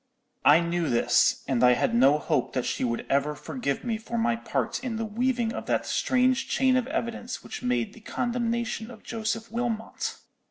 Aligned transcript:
I 0.45 0.61
knew 0.61 0.89
this, 0.89 1.43
and 1.47 1.63
I 1.63 1.73
had 1.73 1.93
no 1.93 2.17
hope 2.17 2.53
that 2.53 2.65
she 2.65 2.83
would 2.83 3.05
ever 3.07 3.35
forgive 3.35 3.83
me 3.83 3.99
for 3.99 4.17
my 4.17 4.35
part 4.35 4.83
in 4.83 4.95
the 4.95 5.05
weaving 5.05 5.53
of 5.53 5.67
that 5.67 5.85
strange 5.85 6.47
chain 6.47 6.75
of 6.75 6.87
evidence 6.87 7.43
which 7.43 7.61
made 7.61 7.93
the 7.93 7.99
condemnation 8.01 8.89
of 8.89 9.03
Joseph 9.03 9.51
Wilmot. 9.51 10.17